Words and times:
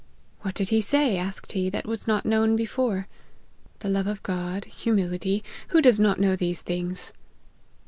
'What 0.41 0.55
did 0.55 0.69
he 0.69 0.81
say,' 0.81 1.19
asked 1.19 1.51
he,' 1.51 1.69
that 1.69 1.85
was 1.85 2.07
not 2.07 2.25
known 2.25 2.55
before: 2.55 3.07
the 3.81 3.87
love 3.89 4.07
of 4.07 4.23
God, 4.23 4.65
humility, 4.65 5.43
who 5.67 5.79
does 5.79 5.99
not 5.99 6.19
know 6.19 6.35
these 6.35 6.61
things 6.63 7.13